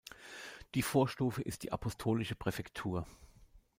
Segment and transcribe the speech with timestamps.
[0.73, 3.05] Die Vorstufe ist die Apostolische Präfektur.